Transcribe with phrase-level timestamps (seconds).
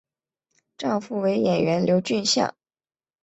[0.79, 2.55] 丈夫为演员刘俊相。